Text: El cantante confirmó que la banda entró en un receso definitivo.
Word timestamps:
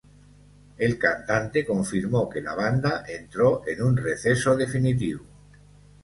El 0.79 0.97
cantante 0.97 1.63
confirmó 1.63 2.27
que 2.27 2.41
la 2.41 2.55
banda 2.55 3.03
entró 3.07 3.61
en 3.67 3.83
un 3.83 3.95
receso 3.95 4.57
definitivo. 4.57 5.23